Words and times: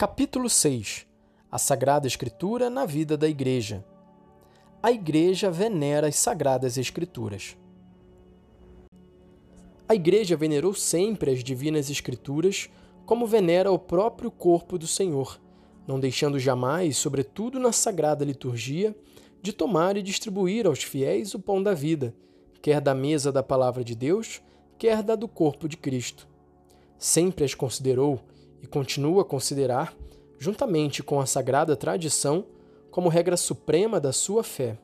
Capítulo 0.00 0.48
6 0.48 1.06
A 1.52 1.58
Sagrada 1.58 2.06
Escritura 2.06 2.70
na 2.70 2.86
vida 2.86 3.18
da 3.18 3.28
Igreja. 3.28 3.84
A 4.82 4.90
Igreja 4.90 5.50
venera 5.50 6.06
as 6.06 6.16
Sagradas 6.16 6.78
Escrituras. 6.78 7.54
A 9.86 9.94
Igreja 9.94 10.38
venerou 10.38 10.72
sempre 10.72 11.30
as 11.30 11.44
Divinas 11.44 11.90
Escrituras 11.90 12.70
como 13.04 13.26
venera 13.26 13.70
o 13.70 13.78
próprio 13.78 14.30
corpo 14.30 14.78
do 14.78 14.86
Senhor, 14.86 15.38
não 15.86 16.00
deixando 16.00 16.38
jamais, 16.38 16.96
sobretudo 16.96 17.60
na 17.60 17.70
Sagrada 17.70 18.24
Liturgia, 18.24 18.96
de 19.42 19.52
tomar 19.52 19.98
e 19.98 20.02
distribuir 20.02 20.66
aos 20.66 20.82
fiéis 20.82 21.34
o 21.34 21.38
pão 21.38 21.62
da 21.62 21.74
vida, 21.74 22.14
quer 22.62 22.80
da 22.80 22.94
mesa 22.94 23.30
da 23.30 23.42
Palavra 23.42 23.84
de 23.84 23.94
Deus, 23.94 24.40
quer 24.78 25.02
da 25.02 25.14
do 25.14 25.28
corpo 25.28 25.68
de 25.68 25.76
Cristo. 25.76 26.26
Sempre 26.96 27.44
as 27.44 27.54
considerou 27.54 28.18
e 28.62 28.66
continua 28.66 29.22
a 29.22 29.24
considerar, 29.24 29.94
juntamente 30.38 31.02
com 31.02 31.20
a 31.20 31.26
sagrada 31.26 31.76
tradição, 31.76 32.44
como 32.90 33.08
regra 33.08 33.36
suprema 33.36 34.00
da 34.00 34.12
sua 34.12 34.42
fé. 34.42 34.78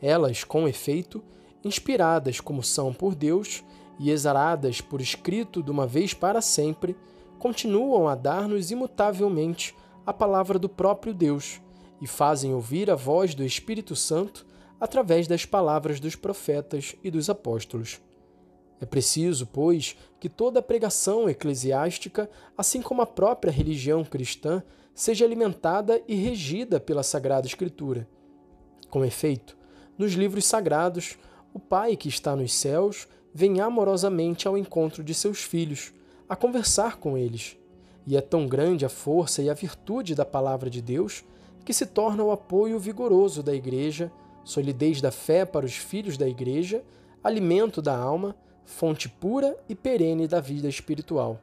Elas, 0.00 0.44
com 0.44 0.68
efeito, 0.68 1.22
inspiradas 1.64 2.40
como 2.40 2.62
são 2.62 2.92
por 2.92 3.14
Deus 3.14 3.62
e 3.98 4.10
exaradas 4.10 4.80
por 4.80 5.00
escrito 5.00 5.62
de 5.62 5.70
uma 5.70 5.86
vez 5.86 6.14
para 6.14 6.40
sempre, 6.40 6.96
continuam 7.38 8.08
a 8.08 8.14
dar-nos 8.14 8.70
imutavelmente 8.70 9.74
a 10.04 10.12
palavra 10.12 10.58
do 10.58 10.68
próprio 10.68 11.12
Deus 11.12 11.60
e 12.00 12.06
fazem 12.06 12.54
ouvir 12.54 12.90
a 12.90 12.94
voz 12.94 13.34
do 13.34 13.44
Espírito 13.44 13.96
Santo 13.96 14.46
através 14.78 15.26
das 15.26 15.44
palavras 15.44 15.98
dos 15.98 16.14
profetas 16.14 16.94
e 17.02 17.10
dos 17.10 17.30
apóstolos. 17.30 18.00
É 18.80 18.84
preciso, 18.84 19.46
pois, 19.46 19.96
que 20.20 20.28
toda 20.28 20.60
a 20.60 20.62
pregação 20.62 21.28
eclesiástica, 21.28 22.28
assim 22.56 22.82
como 22.82 23.02
a 23.02 23.06
própria 23.06 23.50
religião 23.50 24.04
cristã, 24.04 24.62
seja 24.94 25.24
alimentada 25.24 26.02
e 26.06 26.14
regida 26.14 26.78
pela 26.78 27.02
Sagrada 27.02 27.46
Escritura. 27.46 28.08
Com 28.90 29.04
efeito, 29.04 29.56
nos 29.96 30.12
livros 30.12 30.44
sagrados, 30.44 31.18
o 31.54 31.58
Pai 31.58 31.96
que 31.96 32.08
está 32.08 32.36
nos 32.36 32.52
céus 32.52 33.08
vem 33.32 33.60
amorosamente 33.60 34.46
ao 34.46 34.56
encontro 34.56 35.02
de 35.02 35.14
seus 35.14 35.42
filhos, 35.42 35.92
a 36.28 36.36
conversar 36.36 36.96
com 36.96 37.16
eles. 37.16 37.56
E 38.06 38.16
é 38.16 38.20
tão 38.20 38.46
grande 38.46 38.84
a 38.84 38.88
força 38.88 39.42
e 39.42 39.50
a 39.50 39.54
virtude 39.54 40.14
da 40.14 40.24
palavra 40.24 40.70
de 40.70 40.80
Deus 40.80 41.24
que 41.64 41.72
se 41.72 41.84
torna 41.84 42.22
o 42.22 42.30
apoio 42.30 42.78
vigoroso 42.78 43.42
da 43.42 43.54
Igreja, 43.54 44.12
solidez 44.44 45.00
da 45.00 45.10
fé 45.10 45.44
para 45.44 45.66
os 45.66 45.74
filhos 45.74 46.16
da 46.16 46.28
Igreja, 46.28 46.84
alimento 47.24 47.82
da 47.82 47.96
alma 47.96 48.36
fonte 48.66 49.08
pura 49.08 49.56
e 49.68 49.74
perene 49.74 50.28
da 50.28 50.40
vida 50.40 50.68
espiritual. 50.68 51.40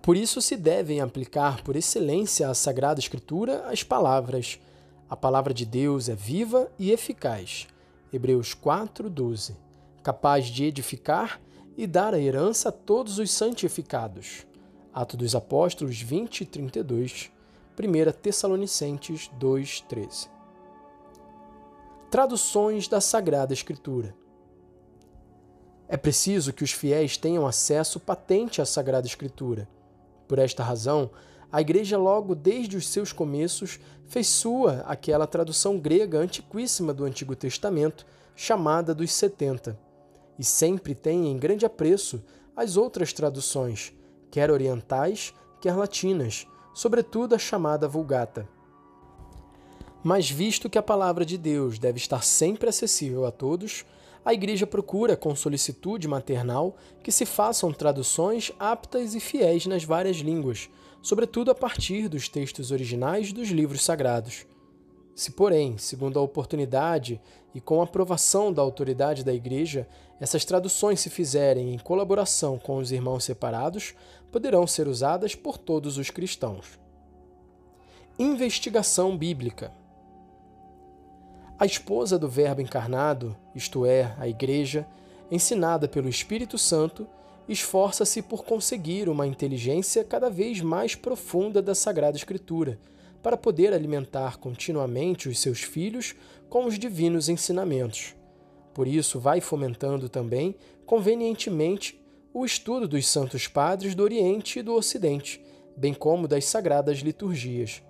Por 0.00 0.16
isso 0.16 0.40
se 0.40 0.56
devem 0.56 1.00
aplicar 1.00 1.62
por 1.62 1.76
excelência 1.76 2.48
à 2.48 2.54
Sagrada 2.54 2.98
Escritura 2.98 3.68
as 3.68 3.82
palavras: 3.82 4.58
A 5.10 5.16
palavra 5.16 5.52
de 5.52 5.66
Deus 5.66 6.08
é 6.08 6.14
viva 6.14 6.72
e 6.78 6.90
eficaz. 6.90 7.66
Hebreus 8.12 8.54
4:12. 8.54 9.54
Capaz 10.02 10.46
de 10.46 10.64
edificar 10.64 11.40
e 11.76 11.86
dar 11.86 12.14
a 12.14 12.20
herança 12.20 12.70
a 12.70 12.72
todos 12.72 13.18
os 13.18 13.30
santificados. 13.30 14.46
Atos 14.92 15.16
dos 15.16 15.34
Apóstolos 15.34 16.00
20 16.00 16.42
e 16.42 16.46
32. 16.46 17.30
1 17.78 18.12
Tessalonicenses 18.20 19.30
2:13. 19.38 20.28
Traduções 22.10 22.88
da 22.88 23.00
Sagrada 23.00 23.54
Escritura. 23.54 24.14
É 25.92 25.96
preciso 25.98 26.54
que 26.54 26.64
os 26.64 26.72
fiéis 26.72 27.18
tenham 27.18 27.46
acesso 27.46 28.00
patente 28.00 28.62
à 28.62 28.64
Sagrada 28.64 29.06
Escritura. 29.06 29.68
Por 30.26 30.38
esta 30.38 30.64
razão, 30.64 31.10
a 31.52 31.60
Igreja, 31.60 31.98
logo 31.98 32.34
desde 32.34 32.78
os 32.78 32.88
seus 32.88 33.12
começos, 33.12 33.78
fez 34.06 34.26
sua 34.26 34.84
aquela 34.86 35.26
tradução 35.26 35.78
grega 35.78 36.16
antiquíssima 36.16 36.94
do 36.94 37.04
Antigo 37.04 37.36
Testamento, 37.36 38.06
chamada 38.34 38.94
dos 38.94 39.12
Setenta, 39.12 39.78
e 40.38 40.44
sempre 40.44 40.94
tem 40.94 41.28
em 41.28 41.36
grande 41.36 41.66
apreço 41.66 42.24
as 42.56 42.78
outras 42.78 43.12
traduções, 43.12 43.92
quer 44.30 44.50
orientais, 44.50 45.34
quer 45.60 45.76
latinas, 45.76 46.46
sobretudo 46.72 47.34
a 47.34 47.38
chamada 47.38 47.86
Vulgata. 47.86 48.48
Mas 50.02 50.30
visto 50.30 50.70
que 50.70 50.78
a 50.78 50.82
palavra 50.82 51.26
de 51.26 51.36
Deus 51.36 51.78
deve 51.78 51.98
estar 51.98 52.24
sempre 52.24 52.70
acessível 52.70 53.26
a 53.26 53.30
todos, 53.30 53.84
a 54.24 54.32
Igreja 54.32 54.66
procura 54.66 55.16
com 55.16 55.34
solicitude 55.34 56.06
maternal 56.06 56.76
que 57.02 57.10
se 57.10 57.26
façam 57.26 57.72
traduções 57.72 58.52
aptas 58.58 59.14
e 59.14 59.20
fiéis 59.20 59.66
nas 59.66 59.84
várias 59.84 60.18
línguas, 60.18 60.70
sobretudo 61.02 61.50
a 61.50 61.54
partir 61.54 62.08
dos 62.08 62.28
textos 62.28 62.70
originais 62.70 63.32
dos 63.32 63.48
livros 63.48 63.82
sagrados. 63.82 64.46
Se, 65.14 65.32
porém, 65.32 65.76
segundo 65.76 66.18
a 66.18 66.22
oportunidade 66.22 67.20
e 67.54 67.60
com 67.60 67.82
aprovação 67.82 68.52
da 68.52 68.62
autoridade 68.62 69.24
da 69.24 69.34
Igreja, 69.34 69.86
essas 70.20 70.44
traduções 70.44 71.00
se 71.00 71.10
fizerem 71.10 71.74
em 71.74 71.78
colaboração 71.78 72.58
com 72.58 72.76
os 72.78 72.92
irmãos 72.92 73.24
separados, 73.24 73.94
poderão 74.30 74.66
ser 74.66 74.86
usadas 74.86 75.34
por 75.34 75.58
todos 75.58 75.98
os 75.98 76.10
cristãos. 76.10 76.78
Investigação 78.18 79.16
bíblica. 79.18 79.72
A 81.58 81.66
esposa 81.66 82.18
do 82.18 82.28
Verbo 82.28 82.60
encarnado, 82.60 83.36
isto 83.54 83.86
é, 83.86 84.14
a 84.18 84.26
Igreja, 84.26 84.86
ensinada 85.30 85.86
pelo 85.86 86.08
Espírito 86.08 86.58
Santo, 86.58 87.06
esforça-se 87.48 88.22
por 88.22 88.44
conseguir 88.44 89.08
uma 89.08 89.26
inteligência 89.26 90.04
cada 90.04 90.28
vez 90.28 90.60
mais 90.60 90.94
profunda 90.94 91.60
da 91.60 91.74
Sagrada 91.74 92.16
Escritura, 92.16 92.78
para 93.22 93.36
poder 93.36 93.72
alimentar 93.72 94.38
continuamente 94.38 95.28
os 95.28 95.38
seus 95.38 95.60
filhos 95.60 96.14
com 96.48 96.64
os 96.64 96.78
divinos 96.78 97.28
ensinamentos. 97.28 98.14
Por 98.74 98.88
isso, 98.88 99.20
vai 99.20 99.40
fomentando 99.40 100.08
também, 100.08 100.56
convenientemente, 100.84 102.02
o 102.34 102.44
estudo 102.44 102.88
dos 102.88 103.06
Santos 103.06 103.46
Padres 103.46 103.94
do 103.94 104.02
Oriente 104.02 104.58
e 104.58 104.62
do 104.62 104.74
Ocidente, 104.74 105.40
bem 105.76 105.92
como 105.92 106.26
das 106.26 106.46
sagradas 106.46 106.98
liturgias. 106.98 107.82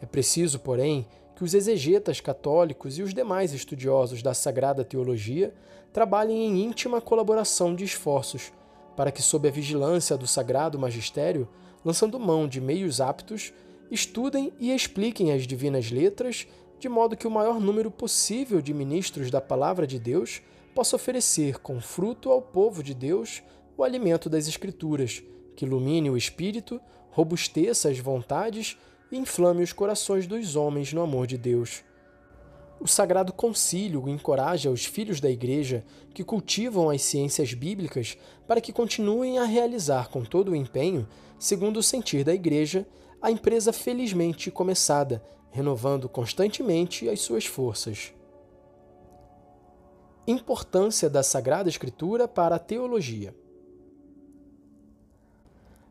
É 0.00 0.06
preciso, 0.06 0.60
porém, 0.60 1.06
que 1.34 1.42
os 1.42 1.54
exegetas 1.54 2.20
católicos 2.20 2.98
e 2.98 3.02
os 3.02 3.12
demais 3.12 3.52
estudiosos 3.52 4.22
da 4.22 4.34
Sagrada 4.34 4.84
Teologia 4.84 5.52
trabalhem 5.92 6.46
em 6.46 6.64
íntima 6.64 7.00
colaboração 7.00 7.74
de 7.74 7.84
esforços, 7.84 8.52
para 8.96 9.10
que, 9.10 9.22
sob 9.22 9.48
a 9.48 9.50
vigilância 9.50 10.16
do 10.16 10.26
Sagrado 10.26 10.78
Magistério, 10.78 11.48
lançando 11.84 12.18
mão 12.18 12.46
de 12.46 12.60
meios 12.60 13.00
aptos, 13.00 13.52
estudem 13.90 14.52
e 14.58 14.74
expliquem 14.74 15.32
as 15.32 15.46
divinas 15.46 15.90
letras, 15.90 16.46
de 16.78 16.88
modo 16.88 17.16
que 17.16 17.26
o 17.26 17.30
maior 17.30 17.60
número 17.60 17.90
possível 17.90 18.60
de 18.60 18.72
ministros 18.72 19.30
da 19.30 19.40
Palavra 19.40 19.86
de 19.86 19.98
Deus 19.98 20.42
possa 20.74 20.96
oferecer 20.96 21.58
com 21.60 21.80
fruto 21.80 22.30
ao 22.30 22.42
povo 22.42 22.82
de 22.82 22.94
Deus 22.94 23.42
o 23.76 23.82
alimento 23.82 24.28
das 24.28 24.48
Escrituras, 24.48 25.22
que 25.56 25.64
ilumine 25.64 26.10
o 26.10 26.16
espírito, 26.16 26.80
robusteça 27.10 27.88
as 27.88 27.98
vontades 27.98 28.76
e 29.10 29.16
inflame 29.16 29.62
os 29.62 29.72
corações 29.72 30.26
dos 30.26 30.56
homens 30.56 30.92
no 30.92 31.02
amor 31.02 31.26
de 31.26 31.38
Deus. 31.38 31.84
O 32.80 32.86
Sagrado 32.88 33.32
Concílio 33.32 34.08
encoraja 34.08 34.70
os 34.70 34.84
filhos 34.84 35.20
da 35.20 35.30
Igreja 35.30 35.84
que 36.12 36.24
cultivam 36.24 36.90
as 36.90 37.02
ciências 37.02 37.54
bíblicas 37.54 38.18
para 38.46 38.60
que 38.60 38.72
continuem 38.72 39.38
a 39.38 39.44
realizar 39.44 40.08
com 40.08 40.24
todo 40.24 40.50
o 40.50 40.56
empenho, 40.56 41.08
segundo 41.38 41.78
o 41.78 41.82
sentir 41.82 42.24
da 42.24 42.34
Igreja, 42.34 42.86
a 43.22 43.30
empresa 43.30 43.72
felizmente 43.72 44.50
começada, 44.50 45.24
renovando 45.50 46.08
constantemente 46.08 47.08
as 47.08 47.20
suas 47.20 47.46
forças. 47.46 48.12
Importância 50.26 51.08
da 51.08 51.22
Sagrada 51.22 51.68
Escritura 51.68 52.26
para 52.26 52.56
a 52.56 52.58
teologia. 52.58 53.34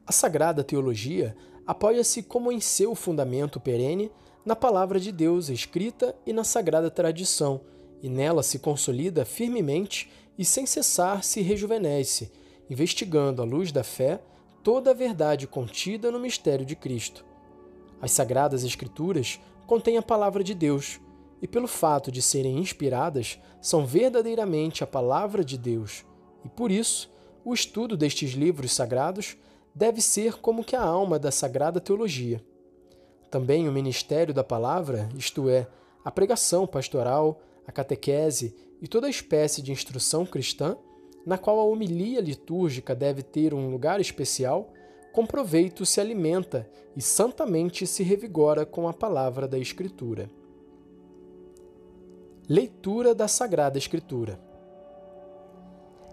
A 0.06 0.12
Sagrada 0.12 0.64
Teologia 0.64 1.36
apoia-se 1.66 2.24
como 2.24 2.52
em 2.52 2.60
seu 2.60 2.96
fundamento 2.96 3.60
perene 3.60 4.12
na 4.46 4.56
palavra 4.56 5.00
de 5.00 5.12
Deus 5.12 5.50
escrita 5.50 6.16
e 6.26 6.34
na 6.34 6.44
sagrada 6.44 6.92
tradição, 6.92 7.62
e 8.02 8.10
nela 8.10 8.44
se 8.44 8.60
consolida 8.60 9.24
firmemente 9.24 10.12
e 10.38 10.44
sem 10.44 10.66
cessar 10.66 11.24
se 11.24 11.42
rejuvenesce, 11.42 12.32
investigando 12.70 13.42
à 13.42 13.46
luz 13.46 13.72
da 13.72 13.84
fé 13.84 14.22
toda 14.62 14.92
a 14.92 14.94
verdade 14.94 15.48
contida 15.48 16.12
no 16.12 16.20
mistério 16.20 16.66
de 16.66 16.76
Cristo. 16.76 17.26
As 18.02 18.12
sagradas 18.12 18.64
escrituras 18.64 19.40
contêm 19.66 19.98
a 19.98 20.02
palavra 20.02 20.44
de 20.44 20.54
Deus, 20.54 21.00
e 21.42 21.48
pelo 21.48 21.68
fato 21.68 22.12
de 22.12 22.22
serem 22.22 22.58
inspiradas, 22.58 23.40
são 23.62 23.86
verdadeiramente 23.86 24.84
a 24.84 24.88
palavra 24.88 25.44
de 25.44 25.58
Deus. 25.58 26.06
E 26.44 26.50
por 26.50 26.72
isso, 26.72 27.12
o 27.44 27.54
estudo 27.54 27.98
destes 27.98 28.32
livros 28.32 28.72
sagrados 28.72 29.38
deve 29.76 30.02
ser 30.02 30.36
como 30.36 30.64
que 30.64 30.76
a 30.76 30.84
alma 30.84 31.18
da 31.18 31.32
sagrada 31.32 31.80
teologia. 31.80 32.44
Também 33.30 33.68
o 33.68 33.72
ministério 33.72 34.34
da 34.34 34.44
palavra, 34.44 35.10
isto 35.18 35.50
é, 35.50 35.68
a 36.06 36.12
pregação 36.12 36.68
pastoral, 36.68 37.42
a 37.66 37.72
catequese 37.72 38.56
e 38.82 38.88
toda 38.88 39.10
espécie 39.10 39.62
de 39.62 39.72
instrução 39.72 40.26
cristã, 40.26 40.78
na 41.26 41.38
qual 41.38 41.60
a 41.60 41.64
homilia 41.64 42.20
litúrgica 42.20 42.94
deve 42.94 43.24
ter 43.24 43.54
um 43.54 43.72
lugar 43.72 44.00
especial, 44.00 44.72
com 45.14 45.26
proveito 45.26 45.86
se 45.86 46.02
alimenta 46.02 46.70
e 46.96 47.02
santamente 47.02 47.88
se 47.88 48.04
revigora 48.04 48.66
com 48.66 48.88
a 48.88 48.94
palavra 48.94 49.48
da 49.48 49.58
Escritura. 49.58 50.30
Leitura 52.48 53.16
da 53.16 53.28
Sagrada 53.28 53.78
Escritura. 53.78 54.40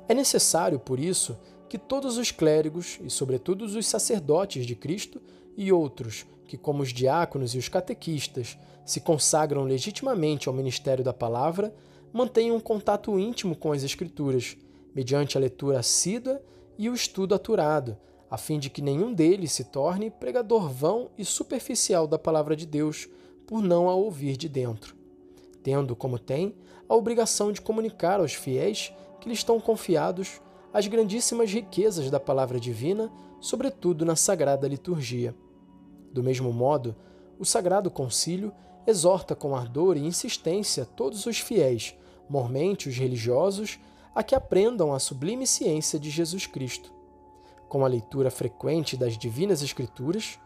É 0.08 0.14
necessário, 0.14 0.78
por 0.78 1.00
isso, 1.00 1.36
que 1.70 1.78
todos 1.78 2.18
os 2.18 2.32
clérigos, 2.32 2.98
e 3.00 3.08
sobretudo 3.08 3.64
os 3.64 3.86
sacerdotes 3.86 4.66
de 4.66 4.74
Cristo, 4.74 5.22
e 5.56 5.70
outros 5.70 6.26
que, 6.44 6.58
como 6.58 6.82
os 6.82 6.92
diáconos 6.92 7.54
e 7.54 7.58
os 7.58 7.68
catequistas, 7.68 8.58
se 8.84 9.00
consagram 9.00 9.62
legitimamente 9.62 10.48
ao 10.48 10.54
ministério 10.54 11.04
da 11.04 11.12
palavra, 11.12 11.72
mantenham 12.12 12.56
um 12.56 12.60
contato 12.60 13.16
íntimo 13.16 13.54
com 13.54 13.70
as 13.70 13.84
Escrituras, 13.84 14.56
mediante 14.92 15.38
a 15.38 15.40
leitura 15.40 15.78
assídua 15.78 16.42
e 16.76 16.90
o 16.90 16.94
estudo 16.94 17.36
aturado, 17.36 17.96
a 18.28 18.36
fim 18.36 18.58
de 18.58 18.68
que 18.68 18.82
nenhum 18.82 19.14
deles 19.14 19.52
se 19.52 19.62
torne 19.62 20.10
pregador 20.10 20.68
vão 20.68 21.08
e 21.16 21.24
superficial 21.24 22.04
da 22.04 22.18
palavra 22.18 22.56
de 22.56 22.66
Deus, 22.66 23.08
por 23.46 23.62
não 23.62 23.88
a 23.88 23.94
ouvir 23.94 24.36
de 24.36 24.48
dentro, 24.48 24.96
tendo, 25.62 25.94
como 25.94 26.18
tem, 26.18 26.52
a 26.88 26.96
obrigação 26.96 27.52
de 27.52 27.60
comunicar 27.60 28.18
aos 28.18 28.34
fiéis 28.34 28.92
que 29.20 29.28
lhe 29.28 29.34
estão 29.34 29.60
confiados 29.60 30.40
as 30.72 30.86
grandíssimas 30.86 31.50
riquezas 31.50 32.10
da 32.10 32.20
palavra 32.20 32.60
divina, 32.60 33.10
sobretudo 33.40 34.04
na 34.04 34.14
sagrada 34.14 34.68
liturgia. 34.68 35.34
Do 36.12 36.22
mesmo 36.22 36.52
modo, 36.52 36.94
o 37.38 37.44
Sagrado 37.44 37.90
Concílio 37.90 38.52
exorta 38.86 39.34
com 39.34 39.54
ardor 39.56 39.96
e 39.96 40.06
insistência 40.06 40.84
todos 40.84 41.26
os 41.26 41.38
fiéis, 41.38 41.94
mormente 42.28 42.88
os 42.88 42.96
religiosos, 42.96 43.78
a 44.14 44.22
que 44.22 44.34
aprendam 44.34 44.92
a 44.92 44.98
sublime 44.98 45.46
ciência 45.46 45.98
de 45.98 46.10
Jesus 46.10 46.46
Cristo, 46.46 46.92
com 47.68 47.84
a 47.84 47.88
leitura 47.88 48.30
frequente 48.30 48.96
das 48.96 49.16
divinas 49.16 49.62
Escrituras, 49.62 50.38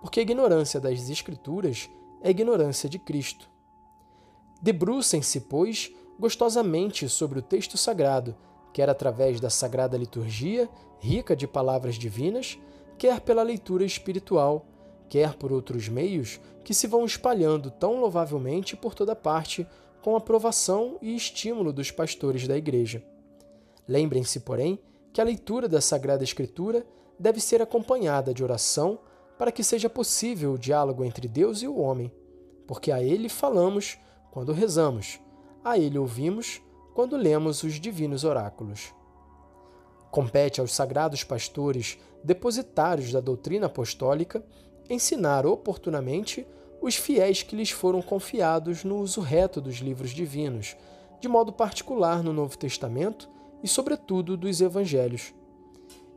porque 0.00 0.20
a 0.20 0.22
ignorância 0.22 0.80
das 0.80 1.08
Escrituras 1.08 1.88
é 2.22 2.30
ignorância 2.30 2.88
de 2.88 2.98
Cristo. 2.98 3.48
Debrucem-se, 4.60 5.40
pois, 5.42 5.90
gostosamente 6.18 7.08
sobre 7.08 7.38
o 7.38 7.42
texto 7.42 7.76
sagrado, 7.78 8.36
quer 8.72 8.88
através 8.88 9.40
da 9.40 9.50
sagrada 9.50 9.96
liturgia, 9.96 10.68
rica 10.98 11.34
de 11.34 11.46
palavras 11.46 11.96
divinas, 11.96 12.58
quer 12.98 13.20
pela 13.20 13.42
leitura 13.42 13.84
espiritual, 13.84 14.66
quer 15.08 15.34
por 15.34 15.52
outros 15.52 15.88
meios 15.88 16.40
que 16.62 16.74
se 16.74 16.86
vão 16.86 17.04
espalhando 17.04 17.70
tão 17.70 18.00
louvavelmente 18.00 18.76
por 18.76 18.94
toda 18.94 19.16
parte 19.16 19.66
com 20.02 20.16
aprovação 20.16 20.98
e 21.02 21.14
estímulo 21.14 21.72
dos 21.72 21.90
pastores 21.90 22.46
da 22.46 22.56
Igreja. 22.56 23.02
Lembrem-se, 23.88 24.40
porém, 24.40 24.78
que 25.12 25.20
a 25.20 25.24
leitura 25.24 25.68
da 25.68 25.80
Sagrada 25.80 26.22
Escritura 26.22 26.86
deve 27.18 27.40
ser 27.40 27.60
acompanhada 27.60 28.32
de 28.32 28.44
oração 28.44 28.98
para 29.36 29.50
que 29.50 29.64
seja 29.64 29.90
possível 29.90 30.52
o 30.52 30.58
diálogo 30.58 31.04
entre 31.04 31.26
Deus 31.26 31.62
e 31.62 31.66
o 31.66 31.78
homem, 31.78 32.12
porque 32.66 32.92
a 32.92 33.02
Ele 33.02 33.28
falamos 33.28 33.98
quando 34.30 34.52
rezamos, 34.52 35.18
a 35.64 35.76
Ele 35.78 35.98
ouvimos 35.98 36.62
quando 37.00 37.16
lemos 37.16 37.62
os 37.62 37.80
divinos 37.80 38.24
oráculos. 38.24 38.92
Compete 40.10 40.60
aos 40.60 40.74
sagrados 40.74 41.24
pastores, 41.24 41.96
depositários 42.22 43.10
da 43.10 43.20
doutrina 43.20 43.68
apostólica, 43.68 44.44
ensinar 44.86 45.46
oportunamente 45.46 46.46
os 46.78 46.96
fiéis 46.96 47.42
que 47.42 47.56
lhes 47.56 47.70
foram 47.70 48.02
confiados 48.02 48.84
no 48.84 48.98
uso 48.98 49.22
reto 49.22 49.62
dos 49.62 49.76
livros 49.76 50.10
divinos, 50.10 50.76
de 51.22 51.26
modo 51.26 51.54
particular 51.54 52.22
no 52.22 52.34
Novo 52.34 52.58
Testamento 52.58 53.30
e, 53.62 53.66
sobretudo, 53.66 54.36
dos 54.36 54.60
Evangelhos. 54.60 55.32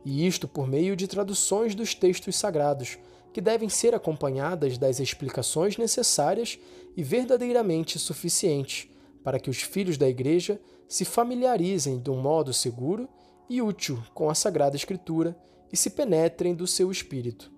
E 0.04 0.26
isto 0.26 0.46
por 0.46 0.68
meio 0.68 0.94
de 0.94 1.08
traduções 1.08 1.74
dos 1.74 1.94
textos 1.94 2.36
sagrados, 2.36 2.98
que 3.32 3.40
devem 3.40 3.70
ser 3.70 3.94
acompanhadas 3.94 4.76
das 4.76 5.00
explicações 5.00 5.78
necessárias 5.78 6.58
e 6.94 7.02
verdadeiramente 7.02 7.98
suficientes 7.98 8.86
para 9.24 9.40
que 9.40 9.48
os 9.48 9.62
filhos 9.62 9.96
da 9.96 10.08
Igreja 10.08 10.60
se 10.86 11.04
familiarizem 11.04 11.98
de 11.98 12.10
um 12.10 12.20
modo 12.20 12.52
seguro 12.52 13.08
e 13.48 13.62
útil 13.62 14.00
com 14.12 14.28
a 14.28 14.34
Sagrada 14.34 14.76
Escritura 14.76 15.36
e 15.72 15.76
se 15.76 15.90
penetrem 15.90 16.54
do 16.54 16.66
seu 16.66 16.92
espírito. 16.92 17.50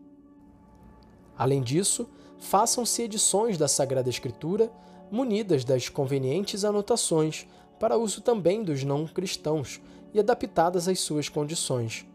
Além 1.37 1.61
disso, 1.61 2.09
façam-se 2.39 3.03
edições 3.03 3.59
da 3.59 3.69
Sagrada 3.69 4.09
Escritura 4.09 4.73
munidas 5.11 5.65
das 5.65 5.89
convenientes 5.89 6.65
anotações 6.65 7.47
para 7.79 7.99
uso 7.99 8.23
também 8.23 8.63
dos 8.63 8.83
não 8.85 9.07
cristãos 9.07 9.81
e 10.15 10.21
adaptadas 10.21 10.89
às 10.89 11.01
suas 11.01 11.29
condições. 11.29 12.07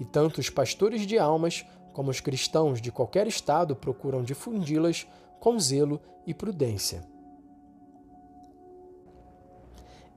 E 0.00 0.04
tanto 0.04 0.40
os 0.40 0.50
pastores 0.50 1.06
de 1.06 1.18
almas 1.18 1.64
como 1.92 2.10
os 2.10 2.20
cristãos 2.20 2.80
de 2.80 2.90
qualquer 2.90 3.26
estado 3.26 3.76
procuram 3.76 4.22
difundi-las 4.22 5.06
com 5.38 5.58
zelo 5.58 6.00
e 6.26 6.34
prudência. 6.34 7.15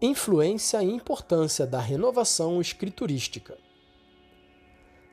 Influência 0.01 0.81
e 0.81 0.89
importância 0.89 1.67
da 1.67 1.81
renovação 1.81 2.61
escriturística. 2.61 3.57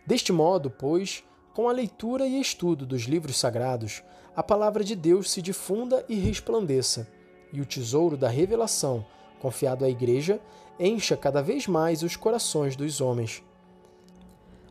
Deste 0.06 0.33
modo, 0.33 0.71
pois, 0.71 1.25
com 1.53 1.69
a 1.69 1.73
leitura 1.73 2.25
e 2.25 2.41
estudo 2.41 2.87
dos 2.87 3.03
livros 3.03 3.37
sagrados, 3.37 4.05
a 4.37 4.44
palavra 4.44 4.85
de 4.85 4.94
Deus 4.94 5.29
se 5.29 5.43
difunda 5.43 6.05
e 6.09 6.15
resplandeça, 6.15 7.09
e 7.53 7.61
o 7.61 7.67
tesouro 7.67 8.17
da 8.17 8.29
revelação, 8.29 9.05
confiado 9.41 9.85
à 9.85 9.91
Igreja, 9.91 10.41
encha 10.79 11.17
cada 11.17 11.43
vez 11.43 11.67
mais 11.67 12.05
os 12.05 12.15
corações 12.15 12.77
dos 12.77 13.00
homens. 13.00 13.43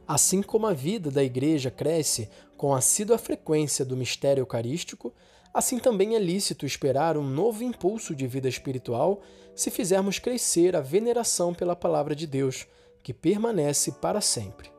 Assim 0.07 0.41
como 0.41 0.65
a 0.65 0.71
vida 0.71 1.11
da 1.11 1.25
Igreja 1.25 1.69
cresce 1.69 2.29
com 2.55 2.73
a 2.73 2.77
assídua 2.77 3.17
frequência 3.17 3.83
do 3.83 3.97
mistério 3.97 4.43
eucarístico, 4.43 5.11
assim 5.55 5.79
também 5.79 6.15
é 6.15 6.19
lícito 6.19 6.65
esperar 6.65 7.17
um 7.17 7.23
novo 7.23 7.63
impulso 7.63 8.13
de 8.13 8.27
vida 8.27 8.49
espiritual 8.49 9.21
se 9.55 9.71
fizermos 9.71 10.19
crescer 10.19 10.75
a 10.75 10.81
veneração 10.81 11.53
pela 11.53 11.77
Palavra 11.77 12.13
de 12.13 12.27
Deus, 12.27 12.67
que 13.01 13.13
permanece 13.13 13.93
para 13.93 14.19
sempre. 14.19 14.69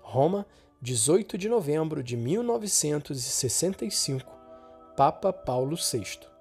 Roma, 0.00 0.46
18 0.80 1.36
de 1.36 1.48
novembro 1.48 2.04
de 2.04 2.16
1965, 2.16 4.30
Papa 4.96 5.32
Paulo 5.32 5.76
VI. 5.76 6.35